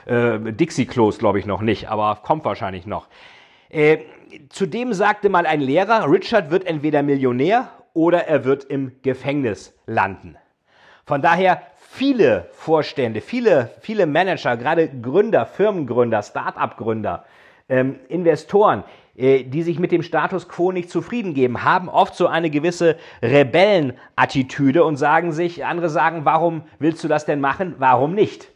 Äh, 0.05 0.39
Dixie-Klos 0.39 1.17
glaube 1.19 1.39
ich 1.39 1.45
noch 1.45 1.61
nicht, 1.61 1.89
aber 1.89 2.19
kommt 2.21 2.45
wahrscheinlich 2.45 2.85
noch. 2.85 3.07
Äh, 3.69 3.99
zudem 4.49 4.93
sagte 4.93 5.29
mal 5.29 5.45
ein 5.45 5.61
Lehrer, 5.61 6.11
Richard 6.11 6.51
wird 6.51 6.65
entweder 6.65 7.01
Millionär 7.01 7.69
oder 7.93 8.27
er 8.27 8.45
wird 8.45 8.65
im 8.65 8.91
Gefängnis 9.01 9.73
landen. 9.85 10.35
Von 11.05 11.21
daher 11.21 11.61
viele 11.77 12.47
Vorstände, 12.51 13.21
viele, 13.21 13.71
viele 13.81 14.05
Manager, 14.05 14.57
gerade 14.57 14.89
Gründer, 14.89 15.45
Firmengründer, 15.45 16.21
Start-up-Gründer, 16.21 17.25
ähm, 17.67 17.95
Investoren, 18.09 18.83
die 19.21 19.61
sich 19.61 19.77
mit 19.77 19.91
dem 19.91 20.01
Status 20.01 20.49
quo 20.49 20.71
nicht 20.71 20.89
zufrieden 20.89 21.35
geben, 21.35 21.63
haben 21.63 21.89
oft 21.89 22.15
so 22.15 22.25
eine 22.27 22.49
gewisse 22.49 22.97
Rebellenattitüde 23.21 24.83
und 24.83 24.95
sagen 24.97 25.31
sich, 25.31 25.63
andere 25.63 25.89
sagen, 25.89 26.21
warum 26.23 26.63
willst 26.79 27.03
du 27.03 27.07
das 27.07 27.25
denn 27.25 27.39
machen? 27.39 27.75
Warum 27.77 28.15
nicht? 28.15 28.49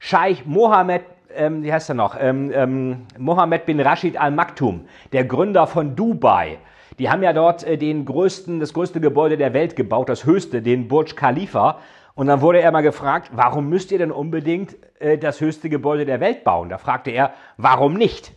Scheich 0.00 0.44
Mohammed, 0.44 1.02
ähm, 1.34 1.62
wie 1.62 1.72
heißt 1.72 1.88
er 1.90 1.94
noch? 1.94 2.16
Ähm, 2.18 2.50
ähm, 2.52 3.06
Mohammed 3.16 3.64
bin 3.64 3.78
Rashid 3.80 4.20
Al 4.20 4.32
Maktoum, 4.32 4.86
der 5.12 5.24
Gründer 5.24 5.66
von 5.66 5.94
Dubai. 5.94 6.58
Die 6.98 7.10
haben 7.10 7.22
ja 7.22 7.32
dort 7.32 7.64
äh, 7.64 7.76
den 7.76 8.04
größten, 8.04 8.58
das 8.58 8.72
größte 8.72 9.00
Gebäude 9.00 9.36
der 9.36 9.52
Welt 9.52 9.76
gebaut, 9.76 10.08
das 10.08 10.24
höchste, 10.24 10.62
den 10.62 10.88
Burj 10.88 11.14
Khalifa. 11.14 11.78
Und 12.14 12.28
dann 12.28 12.40
wurde 12.40 12.60
er 12.60 12.72
mal 12.72 12.82
gefragt, 12.82 13.30
warum 13.34 13.68
müsst 13.68 13.92
ihr 13.92 13.98
denn 13.98 14.10
unbedingt 14.10 14.74
äh, 15.00 15.18
das 15.18 15.40
höchste 15.40 15.68
Gebäude 15.68 16.06
der 16.06 16.20
Welt 16.20 16.44
bauen? 16.44 16.70
Da 16.70 16.78
fragte 16.78 17.10
er, 17.10 17.34
warum 17.56 17.94
nicht? 17.94 18.32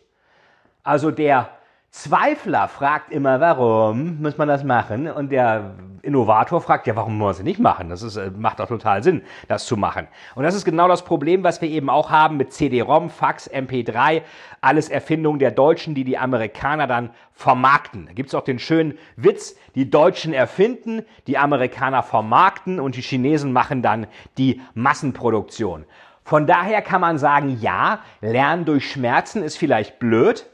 Also 0.89 1.11
der 1.11 1.49
Zweifler 1.91 2.67
fragt 2.67 3.11
immer, 3.11 3.39
warum 3.39 4.19
muss 4.23 4.39
man 4.39 4.47
das 4.47 4.63
machen? 4.63 5.07
Und 5.07 5.31
der 5.31 5.75
Innovator 6.01 6.61
fragt, 6.61 6.87
ja, 6.87 6.95
warum 6.95 7.19
muss 7.19 7.25
man 7.25 7.31
es 7.33 7.43
nicht 7.43 7.59
machen? 7.59 7.89
Das 7.89 8.01
ist, 8.01 8.15
äh, 8.15 8.31
macht 8.35 8.59
doch 8.59 8.67
total 8.67 9.03
Sinn, 9.03 9.21
das 9.47 9.67
zu 9.67 9.77
machen. 9.77 10.07
Und 10.33 10.45
das 10.45 10.55
ist 10.55 10.65
genau 10.65 10.87
das 10.87 11.05
Problem, 11.05 11.43
was 11.43 11.61
wir 11.61 11.69
eben 11.69 11.91
auch 11.91 12.09
haben 12.09 12.37
mit 12.37 12.53
CD-ROM, 12.53 13.11
Fax, 13.11 13.47
MP3, 13.47 14.23
alles 14.61 14.89
Erfindungen 14.89 15.37
der 15.37 15.51
Deutschen, 15.51 15.93
die 15.93 16.03
die 16.03 16.17
Amerikaner 16.17 16.87
dann 16.87 17.11
vermarkten. 17.33 18.07
Da 18.07 18.13
gibt 18.13 18.29
es 18.29 18.33
auch 18.33 18.43
den 18.43 18.57
schönen 18.57 18.97
Witz, 19.15 19.57
die 19.75 19.91
Deutschen 19.91 20.33
erfinden, 20.33 21.03
die 21.27 21.37
Amerikaner 21.37 22.01
vermarkten 22.01 22.79
und 22.79 22.95
die 22.95 23.03
Chinesen 23.03 23.53
machen 23.53 23.83
dann 23.83 24.07
die 24.39 24.59
Massenproduktion. 24.73 25.85
Von 26.23 26.47
daher 26.47 26.81
kann 26.81 27.01
man 27.01 27.19
sagen, 27.19 27.59
ja, 27.61 27.99
Lernen 28.21 28.65
durch 28.65 28.91
Schmerzen 28.91 29.43
ist 29.43 29.55
vielleicht 29.55 29.99
blöd, 29.99 30.49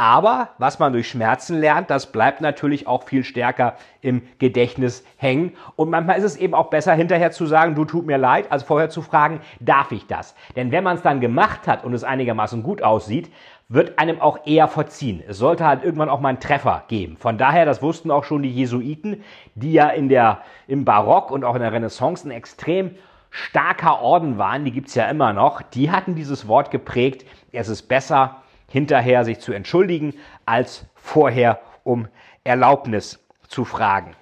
aber 0.00 0.48
was 0.56 0.78
man 0.78 0.94
durch 0.94 1.10
Schmerzen 1.10 1.60
lernt, 1.60 1.90
das 1.90 2.10
bleibt 2.10 2.40
natürlich 2.40 2.86
auch 2.86 3.02
viel 3.02 3.22
stärker 3.22 3.74
im 4.00 4.22
Gedächtnis 4.38 5.04
hängen. 5.18 5.52
Und 5.76 5.90
manchmal 5.90 6.16
ist 6.16 6.24
es 6.24 6.36
eben 6.38 6.54
auch 6.54 6.70
besser, 6.70 6.94
hinterher 6.94 7.32
zu 7.32 7.44
sagen, 7.44 7.74
du 7.74 7.84
tut 7.84 8.06
mir 8.06 8.16
leid, 8.16 8.50
als 8.50 8.62
vorher 8.62 8.88
zu 8.88 9.02
fragen, 9.02 9.42
darf 9.60 9.92
ich 9.92 10.06
das? 10.06 10.34
Denn 10.56 10.72
wenn 10.72 10.84
man 10.84 10.96
es 10.96 11.02
dann 11.02 11.20
gemacht 11.20 11.68
hat 11.68 11.84
und 11.84 11.92
es 11.92 12.02
einigermaßen 12.02 12.62
gut 12.62 12.82
aussieht, 12.82 13.30
wird 13.68 13.98
einem 13.98 14.22
auch 14.22 14.46
eher 14.46 14.68
verziehen. 14.68 15.22
Es 15.28 15.36
sollte 15.36 15.66
halt 15.66 15.84
irgendwann 15.84 16.08
auch 16.08 16.20
mal 16.20 16.30
einen 16.30 16.40
Treffer 16.40 16.84
geben. 16.88 17.18
Von 17.18 17.36
daher, 17.36 17.66
das 17.66 17.82
wussten 17.82 18.10
auch 18.10 18.24
schon 18.24 18.42
die 18.42 18.50
Jesuiten, 18.50 19.22
die 19.54 19.74
ja 19.74 19.90
in 19.90 20.08
der, 20.08 20.38
im 20.66 20.86
Barock 20.86 21.30
und 21.30 21.44
auch 21.44 21.56
in 21.56 21.60
der 21.60 21.74
Renaissance 21.74 22.26
ein 22.26 22.30
extrem 22.30 22.92
starker 23.28 24.00
Orden 24.00 24.38
waren, 24.38 24.64
die 24.64 24.72
gibt's 24.72 24.94
ja 24.94 25.10
immer 25.10 25.34
noch, 25.34 25.60
die 25.60 25.90
hatten 25.90 26.14
dieses 26.14 26.48
Wort 26.48 26.70
geprägt, 26.70 27.26
es 27.52 27.68
ist 27.68 27.82
besser, 27.82 28.36
hinterher 28.70 29.24
sich 29.24 29.40
zu 29.40 29.52
entschuldigen, 29.52 30.14
als 30.46 30.86
vorher 30.94 31.60
um 31.84 32.08
Erlaubnis 32.44 33.22
zu 33.48 33.64
fragen. 33.66 34.14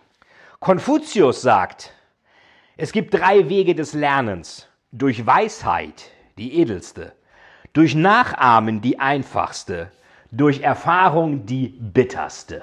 Konfuzius 0.58 1.42
sagt, 1.42 1.92
es 2.76 2.92
gibt 2.92 3.14
drei 3.14 3.48
Wege 3.48 3.74
des 3.74 3.92
Lernens. 3.92 4.64
Durch 4.90 5.26
Weisheit, 5.26 6.10
die 6.38 6.60
edelste, 6.60 7.12
durch 7.74 7.94
Nachahmen, 7.94 8.80
die 8.80 8.98
einfachste, 8.98 9.92
durch 10.30 10.62
Erfahrung, 10.62 11.44
die 11.44 11.76
bitterste. 11.78 12.62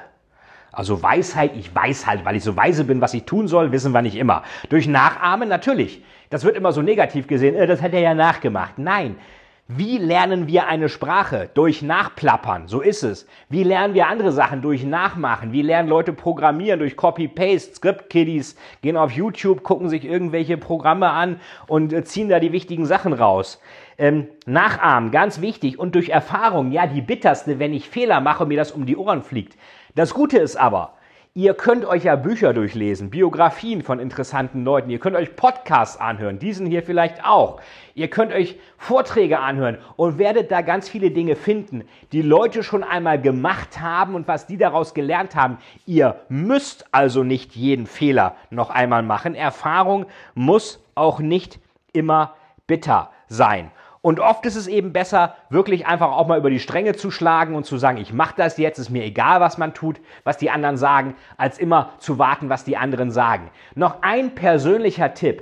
Also 0.72 1.02
Weisheit, 1.04 1.56
ich 1.56 1.74
weiß 1.74 2.08
halt, 2.08 2.26
weil 2.26 2.36
ich 2.36 2.44
so 2.44 2.56
weise 2.56 2.84
bin, 2.84 3.00
was 3.00 3.14
ich 3.14 3.24
tun 3.26 3.48
soll, 3.48 3.72
wissen 3.72 3.94
wir 3.94 4.02
nicht 4.02 4.16
immer. 4.16 4.44
Durch 4.70 4.88
Nachahmen 4.88 5.48
natürlich. 5.48 6.04
Das 6.30 6.44
wird 6.44 6.58
immer 6.58 6.74
so 6.74 6.82
negativ 6.82 7.28
gesehen, 7.28 7.56
äh, 7.56 7.68
das 7.68 7.82
hat 7.82 7.94
er 7.94 8.02
ja 8.02 8.14
nachgemacht. 8.14 8.78
Nein, 8.78 9.18
wie 9.68 9.98
lernen 9.98 10.46
wir 10.46 10.68
eine 10.68 10.90
Sprache? 10.90 11.50
Durch 11.56 11.82
Nachplappern, 11.82 12.68
so 12.68 12.82
ist 12.82 13.02
es. 13.02 13.26
Wie 13.50 13.64
lernen 13.64 13.96
wir 13.96 14.08
andere 14.08 14.32
Sachen? 14.32 14.62
Durch 14.62 14.84
Nachmachen. 14.84 15.54
Wie 15.54 15.64
lernen 15.64 15.90
Leute 15.90 16.14
programmieren? 16.14 16.78
Durch 16.78 16.96
Copy-Paste. 16.96 17.74
Script-Kiddies 17.74 18.58
gehen 18.84 18.96
auf 18.96 19.10
YouTube, 19.10 19.64
gucken 19.64 19.90
sich 19.90 20.06
irgendwelche 20.06 20.58
Programme 20.58 21.10
an 21.10 21.40
und 21.66 21.94
äh, 21.94 22.04
ziehen 22.04 22.30
da 22.30 22.40
die 22.40 22.52
wichtigen 22.52 22.86
Sachen 22.86 23.12
raus. 23.12 23.60
Ähm, 23.98 24.28
nachahmen, 24.46 25.10
ganz 25.10 25.42
wichtig. 25.42 25.80
Und 25.80 25.96
durch 25.96 26.10
Erfahrung, 26.10 26.72
ja, 26.72 26.86
die 26.86 27.02
bitterste, 27.02 27.58
wenn 27.58 27.74
ich 27.74 27.90
Fehler 27.90 28.22
mache 28.22 28.44
und 28.44 28.50
mir 28.50 28.58
das 28.58 28.72
um 28.72 28.86
die 28.86 28.98
Ohren 28.98 29.24
fliegt. 29.24 29.58
Das 29.96 30.14
Gute 30.14 30.38
ist 30.38 30.58
aber, 30.58 30.94
Ihr 31.38 31.54
könnt 31.54 31.84
euch 31.84 32.06
ja 32.06 32.16
Bücher 32.16 32.54
durchlesen, 32.54 33.10
Biografien 33.10 33.82
von 33.82 34.00
interessanten 34.00 34.64
Leuten. 34.64 34.90
Ihr 34.90 35.00
könnt 35.00 35.18
euch 35.18 35.36
Podcasts 35.36 36.00
anhören, 36.00 36.40
diesen 36.40 36.66
hier 36.66 36.82
vielleicht 36.82 37.26
auch. 37.26 37.60
Ihr 37.94 38.10
könnt 38.10 38.32
euch 38.32 38.58
Vorträge 38.78 39.40
anhören 39.40 39.78
und 39.98 40.18
werdet 40.18 40.50
da 40.50 40.62
ganz 40.62 40.88
viele 40.88 41.12
Dinge 41.12 41.36
finden, 41.36 41.84
die 42.14 42.22
Leute 42.22 42.64
schon 42.64 42.86
einmal 42.86 43.22
gemacht 43.22 43.82
haben 43.82 44.16
und 44.16 44.30
was 44.30 44.48
die 44.48 44.56
daraus 44.56 44.94
gelernt 44.94 45.36
haben. 45.36 45.58
Ihr 45.86 46.22
müsst 46.30 46.86
also 46.94 47.26
nicht 47.26 47.54
jeden 47.54 47.86
Fehler 47.86 48.38
noch 48.50 48.70
einmal 48.70 49.04
machen. 49.04 49.36
Erfahrung 49.36 50.06
muss 50.36 50.82
auch 50.96 51.20
nicht 51.20 51.60
immer 51.92 52.36
bitter 52.66 53.12
sein. 53.28 53.72
Und 54.06 54.20
oft 54.20 54.46
ist 54.46 54.56
es 54.56 54.68
eben 54.68 54.94
besser, 54.94 55.34
wirklich 55.50 55.88
einfach 55.88 56.12
auch 56.12 56.28
mal 56.28 56.38
über 56.38 56.52
die 56.52 56.60
Stränge 56.60 56.94
zu 56.94 57.10
schlagen 57.10 57.56
und 57.56 57.66
zu 57.66 57.78
sagen, 57.78 57.98
ich 57.98 58.14
mache 58.14 58.36
das 58.38 58.60
jetzt, 58.60 58.78
ist 58.78 58.92
mir 58.92 59.04
egal, 59.04 59.42
was 59.42 59.58
man 59.58 59.74
tut, 59.74 60.00
was 60.24 60.38
die 60.38 60.52
anderen 60.52 60.78
sagen, 60.78 61.16
als 61.38 61.58
immer 61.58 61.90
zu 61.98 62.20
warten, 62.20 62.48
was 62.48 62.64
die 62.64 62.78
anderen 62.78 63.10
sagen. 63.10 63.50
Noch 63.74 64.04
ein 64.04 64.36
persönlicher 64.36 65.16
Tipp. 65.16 65.42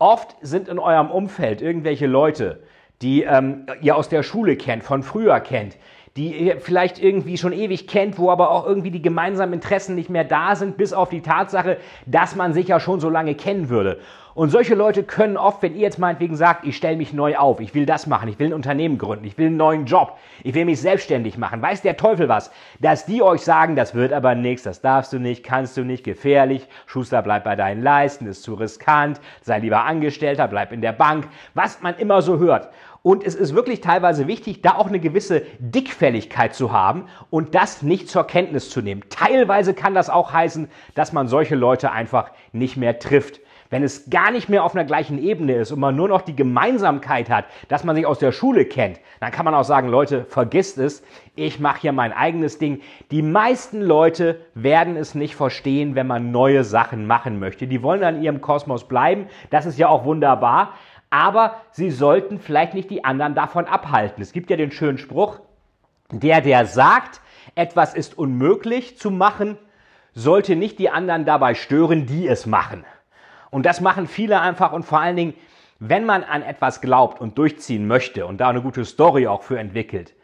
Oft 0.00 0.34
sind 0.40 0.66
in 0.66 0.80
eurem 0.80 1.08
Umfeld 1.08 1.62
irgendwelche 1.62 2.08
Leute, 2.08 2.64
die 3.00 3.22
ähm, 3.22 3.66
ihr 3.80 3.94
aus 3.94 4.08
der 4.08 4.24
Schule 4.24 4.56
kennt, 4.56 4.82
von 4.82 5.04
früher 5.04 5.38
kennt, 5.38 5.76
die 6.16 6.36
ihr 6.36 6.60
vielleicht 6.60 7.00
irgendwie 7.00 7.38
schon 7.38 7.52
ewig 7.52 7.86
kennt, 7.86 8.18
wo 8.18 8.32
aber 8.32 8.50
auch 8.50 8.66
irgendwie 8.66 8.90
die 8.90 9.02
gemeinsamen 9.02 9.52
Interessen 9.52 9.94
nicht 9.94 10.10
mehr 10.10 10.24
da 10.24 10.56
sind, 10.56 10.76
bis 10.76 10.92
auf 10.92 11.10
die 11.10 11.22
Tatsache, 11.22 11.76
dass 12.06 12.34
man 12.34 12.54
sich 12.54 12.66
ja 12.66 12.80
schon 12.80 12.98
so 12.98 13.08
lange 13.08 13.36
kennen 13.36 13.68
würde. 13.68 14.00
Und 14.34 14.50
solche 14.50 14.74
Leute 14.74 15.02
können 15.02 15.36
oft, 15.36 15.62
wenn 15.62 15.74
ihr 15.74 15.80
jetzt 15.80 15.98
meinetwegen 15.98 16.36
sagt, 16.36 16.64
ich 16.64 16.76
stelle 16.76 16.96
mich 16.96 17.12
neu 17.12 17.36
auf, 17.36 17.60
ich 17.60 17.74
will 17.74 17.84
das 17.84 18.06
machen, 18.06 18.28
ich 18.28 18.38
will 18.38 18.48
ein 18.48 18.54
Unternehmen 18.54 18.96
gründen, 18.96 19.24
ich 19.24 19.36
will 19.38 19.46
einen 19.46 19.56
neuen 19.56 19.86
Job, 19.86 20.16
ich 20.44 20.54
will 20.54 20.64
mich 20.64 20.80
selbstständig 20.80 21.36
machen, 21.36 21.60
weiß 21.60 21.82
der 21.82 21.96
Teufel 21.96 22.28
was, 22.28 22.52
dass 22.78 23.06
die 23.06 23.22
euch 23.22 23.40
sagen, 23.40 23.74
das 23.74 23.94
wird 23.94 24.12
aber 24.12 24.36
nichts, 24.36 24.62
das 24.62 24.80
darfst 24.80 25.12
du 25.12 25.18
nicht, 25.18 25.42
kannst 25.42 25.76
du 25.76 25.84
nicht, 25.84 26.04
gefährlich, 26.04 26.68
Schuster, 26.86 27.22
bleib 27.22 27.44
bei 27.44 27.56
deinen 27.56 27.82
Leisten, 27.82 28.26
ist 28.26 28.44
zu 28.44 28.54
riskant, 28.54 29.20
sei 29.42 29.58
lieber 29.58 29.84
Angestellter, 29.84 30.46
bleib 30.46 30.72
in 30.72 30.80
der 30.80 30.92
Bank, 30.92 31.26
was 31.54 31.82
man 31.82 31.96
immer 31.96 32.22
so 32.22 32.38
hört. 32.38 32.70
Und 33.02 33.24
es 33.24 33.34
ist 33.34 33.54
wirklich 33.54 33.80
teilweise 33.80 34.26
wichtig, 34.26 34.60
da 34.60 34.74
auch 34.74 34.86
eine 34.86 35.00
gewisse 35.00 35.42
Dickfälligkeit 35.58 36.54
zu 36.54 36.70
haben 36.70 37.06
und 37.30 37.54
das 37.54 37.80
nicht 37.80 38.10
zur 38.10 38.26
Kenntnis 38.26 38.68
zu 38.68 38.82
nehmen. 38.82 39.02
Teilweise 39.08 39.72
kann 39.72 39.94
das 39.94 40.10
auch 40.10 40.34
heißen, 40.34 40.68
dass 40.94 41.14
man 41.14 41.26
solche 41.26 41.54
Leute 41.54 41.92
einfach 41.92 42.30
nicht 42.52 42.76
mehr 42.76 42.98
trifft. 42.98 43.40
Wenn 43.70 43.84
es 43.84 44.10
gar 44.10 44.32
nicht 44.32 44.48
mehr 44.48 44.64
auf 44.64 44.74
einer 44.74 44.84
gleichen 44.84 45.16
Ebene 45.22 45.54
ist 45.54 45.70
und 45.70 45.78
man 45.78 45.94
nur 45.94 46.08
noch 46.08 46.22
die 46.22 46.34
Gemeinsamkeit 46.34 47.30
hat, 47.30 47.44
dass 47.68 47.84
man 47.84 47.94
sich 47.94 48.04
aus 48.04 48.18
der 48.18 48.32
Schule 48.32 48.64
kennt, 48.64 49.00
dann 49.20 49.30
kann 49.30 49.44
man 49.44 49.54
auch 49.54 49.62
sagen, 49.64 49.88
Leute, 49.88 50.24
vergisst 50.28 50.76
es, 50.78 51.04
ich 51.36 51.60
mache 51.60 51.82
hier 51.82 51.92
mein 51.92 52.12
eigenes 52.12 52.58
Ding. 52.58 52.80
Die 53.12 53.22
meisten 53.22 53.80
Leute 53.80 54.40
werden 54.54 54.96
es 54.96 55.14
nicht 55.14 55.36
verstehen, 55.36 55.94
wenn 55.94 56.08
man 56.08 56.32
neue 56.32 56.64
Sachen 56.64 57.06
machen 57.06 57.38
möchte. 57.38 57.68
Die 57.68 57.82
wollen 57.82 58.02
an 58.02 58.20
ihrem 58.20 58.40
Kosmos 58.40 58.88
bleiben, 58.88 59.28
das 59.50 59.66
ist 59.66 59.78
ja 59.78 59.88
auch 59.88 60.04
wunderbar, 60.04 60.74
aber 61.10 61.54
sie 61.70 61.90
sollten 61.90 62.40
vielleicht 62.40 62.74
nicht 62.74 62.90
die 62.90 63.04
anderen 63.04 63.36
davon 63.36 63.66
abhalten. 63.66 64.20
Es 64.20 64.32
gibt 64.32 64.50
ja 64.50 64.56
den 64.56 64.72
schönen 64.72 64.98
Spruch, 64.98 65.38
der, 66.10 66.40
der 66.40 66.66
sagt, 66.66 67.20
etwas 67.54 67.94
ist 67.94 68.18
unmöglich 68.18 68.98
zu 68.98 69.12
machen, 69.12 69.58
sollte 70.12 70.56
nicht 70.56 70.80
die 70.80 70.90
anderen 70.90 71.24
dabei 71.24 71.54
stören, 71.54 72.06
die 72.06 72.26
es 72.26 72.46
machen. 72.46 72.84
Und 73.50 73.66
das 73.66 73.80
machen 73.80 74.06
viele 74.06 74.40
einfach 74.40 74.72
und 74.72 74.84
vor 74.84 75.00
allen 75.00 75.16
Dingen, 75.16 75.34
wenn 75.78 76.04
man 76.04 76.22
an 76.24 76.42
etwas 76.42 76.80
glaubt 76.80 77.20
und 77.20 77.38
durchziehen 77.38 77.86
möchte 77.86 78.26
und 78.26 78.38
da 78.38 78.48
eine 78.48 78.62
gute 78.62 78.84
Story 78.84 79.26
auch 79.26 79.42
für 79.42 79.58
entwickelt, 79.58 80.14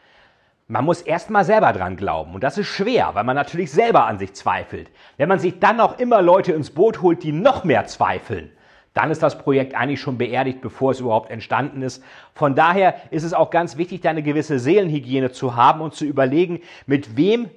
man 0.69 0.85
muss 0.85 1.01
erstmal 1.01 1.45
selber 1.45 1.73
dran 1.73 1.97
glauben. 1.97 2.35
Und 2.35 2.43
das 2.43 2.59
ist 2.59 2.67
schwer, 2.67 3.11
weil 3.15 3.25
man 3.25 3.37
natürlich 3.37 3.71
selber 3.71 4.07
an 4.07 4.19
sich 4.19 4.35
zweifelt. 4.35 4.91
Wenn 5.17 5.29
man 5.29 5.39
sich 5.39 5.61
dann 5.61 5.81
auch 5.81 5.99
immer 5.99 6.23
Leute 6.23 6.53
ins 6.53 6.71
Boot 6.71 7.03
holt, 7.03 7.23
die 7.23 7.33
noch 7.33 7.65
mehr 7.65 7.87
zweifeln, 7.87 8.51
dann 8.93 9.11
ist 9.11 9.23
das 9.23 9.39
Projekt 9.39 9.75
eigentlich 9.75 10.01
schon 10.01 10.19
beerdigt, 10.19 10.61
bevor 10.63 10.91
es 10.91 11.01
überhaupt 11.01 11.31
entstanden 11.31 11.83
ist. 11.83 12.03
Von 12.35 12.55
daher 12.55 12.97
ist 13.11 13.25
es 13.25 13.35
auch 13.35 13.51
ganz 13.51 13.77
wichtig, 13.77 14.01
da 14.01 14.11
eine 14.11 14.23
gewisse 14.23 14.59
Seelenhygiene 14.59 15.31
zu 15.31 15.55
haben 15.55 15.83
und 15.83 15.95
zu 15.95 16.05
überlegen, 16.05 16.61
mit 16.87 17.17
wem 17.17 17.51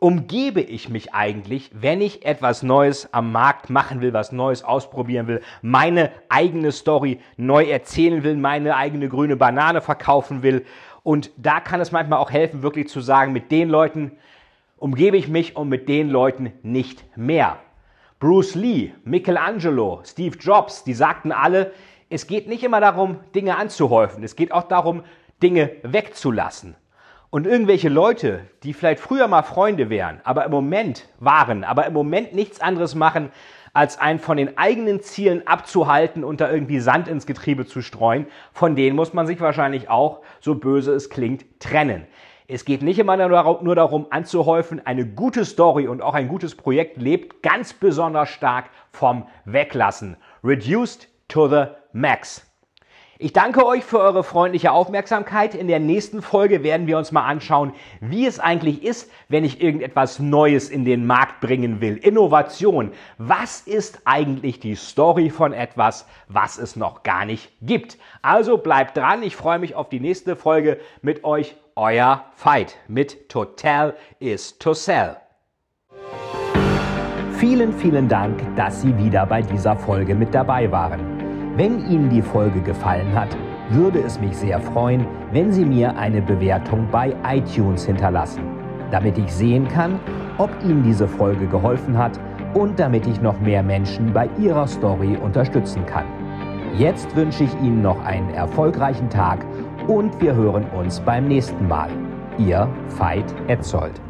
umgebe 0.00 0.62
ich 0.62 0.88
mich 0.88 1.12
eigentlich, 1.14 1.70
wenn 1.74 2.00
ich 2.00 2.24
etwas 2.24 2.62
Neues 2.62 3.12
am 3.12 3.30
Markt 3.32 3.70
machen 3.70 4.00
will, 4.00 4.12
was 4.12 4.32
Neues 4.32 4.64
ausprobieren 4.64 5.28
will, 5.28 5.42
meine 5.62 6.10
eigene 6.28 6.72
Story 6.72 7.20
neu 7.36 7.64
erzählen 7.64 8.24
will, 8.24 8.36
meine 8.36 8.76
eigene 8.76 9.08
grüne 9.08 9.36
Banane 9.36 9.82
verkaufen 9.82 10.42
will. 10.42 10.64
Und 11.02 11.30
da 11.36 11.60
kann 11.60 11.80
es 11.80 11.92
manchmal 11.92 12.18
auch 12.18 12.30
helfen, 12.30 12.62
wirklich 12.62 12.88
zu 12.88 13.00
sagen, 13.00 13.32
mit 13.32 13.52
den 13.52 13.68
Leuten 13.68 14.12
umgebe 14.78 15.18
ich 15.18 15.28
mich 15.28 15.54
und 15.54 15.68
mit 15.68 15.88
den 15.88 16.08
Leuten 16.08 16.52
nicht 16.62 17.04
mehr. 17.16 17.58
Bruce 18.18 18.54
Lee, 18.54 18.92
Michelangelo, 19.04 20.00
Steve 20.04 20.36
Jobs, 20.38 20.82
die 20.82 20.94
sagten 20.94 21.30
alle, 21.30 21.72
es 22.08 22.26
geht 22.26 22.48
nicht 22.48 22.64
immer 22.64 22.80
darum, 22.80 23.20
Dinge 23.34 23.56
anzuhäufen, 23.56 24.24
es 24.24 24.34
geht 24.34 24.52
auch 24.52 24.64
darum, 24.64 25.04
Dinge 25.42 25.70
wegzulassen. 25.82 26.74
Und 27.30 27.46
irgendwelche 27.46 27.88
Leute, 27.88 28.40
die 28.64 28.72
vielleicht 28.72 28.98
früher 28.98 29.28
mal 29.28 29.44
Freunde 29.44 29.88
wären, 29.88 30.20
aber 30.24 30.44
im 30.44 30.50
Moment 30.50 31.06
waren, 31.20 31.62
aber 31.62 31.86
im 31.86 31.92
Moment 31.92 32.34
nichts 32.34 32.60
anderes 32.60 32.96
machen, 32.96 33.30
als 33.72 34.00
einen 34.00 34.18
von 34.18 34.36
den 34.36 34.58
eigenen 34.58 35.00
Zielen 35.00 35.46
abzuhalten 35.46 36.24
und 36.24 36.40
da 36.40 36.50
irgendwie 36.50 36.80
Sand 36.80 37.06
ins 37.06 37.26
Getriebe 37.26 37.66
zu 37.66 37.82
streuen, 37.82 38.26
von 38.52 38.74
denen 38.74 38.96
muss 38.96 39.14
man 39.14 39.28
sich 39.28 39.40
wahrscheinlich 39.40 39.88
auch, 39.88 40.22
so 40.40 40.56
böse 40.56 40.92
es 40.92 41.08
klingt, 41.08 41.44
trennen. 41.60 42.04
Es 42.48 42.64
geht 42.64 42.82
nicht 42.82 42.98
immer 42.98 43.16
nur 43.16 43.76
darum 43.76 44.06
anzuhäufen, 44.10 44.84
eine 44.84 45.06
gute 45.06 45.44
Story 45.44 45.86
und 45.86 46.02
auch 46.02 46.14
ein 46.14 46.26
gutes 46.26 46.56
Projekt 46.56 46.96
lebt 46.96 47.44
ganz 47.44 47.72
besonders 47.72 48.30
stark 48.30 48.70
vom 48.90 49.28
Weglassen. 49.44 50.16
Reduced 50.42 51.08
to 51.28 51.46
the 51.46 51.66
max. 51.92 52.49
Ich 53.22 53.34
danke 53.34 53.66
euch 53.66 53.84
für 53.84 53.98
eure 53.98 54.24
freundliche 54.24 54.72
Aufmerksamkeit. 54.72 55.54
In 55.54 55.68
der 55.68 55.78
nächsten 55.78 56.22
Folge 56.22 56.62
werden 56.62 56.86
wir 56.86 56.96
uns 56.96 57.12
mal 57.12 57.26
anschauen, 57.26 57.74
wie 58.00 58.24
es 58.24 58.40
eigentlich 58.40 58.82
ist, 58.82 59.10
wenn 59.28 59.44
ich 59.44 59.60
irgendetwas 59.60 60.20
Neues 60.20 60.70
in 60.70 60.86
den 60.86 61.04
Markt 61.04 61.42
bringen 61.42 61.82
will. 61.82 61.98
Innovation. 61.98 62.92
Was 63.18 63.60
ist 63.60 64.00
eigentlich 64.06 64.58
die 64.58 64.74
Story 64.74 65.28
von 65.28 65.52
etwas, 65.52 66.06
was 66.28 66.56
es 66.56 66.76
noch 66.76 67.02
gar 67.02 67.26
nicht 67.26 67.52
gibt? 67.60 67.98
Also 68.22 68.56
bleibt 68.56 68.96
dran. 68.96 69.22
Ich 69.22 69.36
freue 69.36 69.58
mich 69.58 69.74
auf 69.74 69.90
die 69.90 70.00
nächste 70.00 70.34
Folge 70.34 70.80
mit 71.02 71.22
euch. 71.22 71.56
Euer 71.76 72.24
Fight 72.36 72.78
mit 72.88 73.28
Total 73.28 73.94
is 74.18 74.56
to 74.58 74.72
Sell. 74.72 75.16
Vielen, 77.36 77.74
vielen 77.74 78.08
Dank, 78.08 78.40
dass 78.56 78.80
Sie 78.80 78.96
wieder 78.96 79.26
bei 79.26 79.42
dieser 79.42 79.76
Folge 79.76 80.14
mit 80.14 80.34
dabei 80.34 80.72
waren. 80.72 81.19
Wenn 81.60 81.86
Ihnen 81.90 82.08
die 82.08 82.22
Folge 82.22 82.62
gefallen 82.62 83.14
hat, 83.14 83.36
würde 83.68 83.98
es 83.98 84.18
mich 84.18 84.34
sehr 84.34 84.58
freuen, 84.58 85.06
wenn 85.30 85.52
Sie 85.52 85.66
mir 85.66 85.94
eine 85.94 86.22
Bewertung 86.22 86.88
bei 86.90 87.14
iTunes 87.22 87.84
hinterlassen, 87.84 88.40
damit 88.90 89.18
ich 89.18 89.30
sehen 89.30 89.68
kann, 89.68 90.00
ob 90.38 90.48
Ihnen 90.64 90.82
diese 90.82 91.06
Folge 91.06 91.46
geholfen 91.46 91.98
hat 91.98 92.18
und 92.54 92.80
damit 92.80 93.06
ich 93.06 93.20
noch 93.20 93.38
mehr 93.40 93.62
Menschen 93.62 94.10
bei 94.10 94.30
ihrer 94.38 94.66
Story 94.66 95.18
unterstützen 95.22 95.84
kann. 95.84 96.06
Jetzt 96.78 97.14
wünsche 97.14 97.44
ich 97.44 97.54
Ihnen 97.60 97.82
noch 97.82 98.02
einen 98.06 98.30
erfolgreichen 98.30 99.10
Tag 99.10 99.44
und 99.86 100.18
wir 100.18 100.34
hören 100.34 100.64
uns 100.70 100.98
beim 101.00 101.28
nächsten 101.28 101.68
Mal. 101.68 101.90
Ihr 102.38 102.70
Veit 102.96 103.34
Etzold. 103.48 104.00